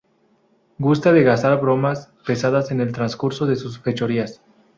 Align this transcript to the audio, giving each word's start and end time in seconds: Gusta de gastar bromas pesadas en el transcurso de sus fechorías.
Gusta 0.79 1.13
de 1.13 1.21
gastar 1.21 1.61
bromas 1.61 2.09
pesadas 2.25 2.71
en 2.71 2.81
el 2.81 2.91
transcurso 2.91 3.45
de 3.45 3.55
sus 3.55 3.77
fechorías. 3.77 4.41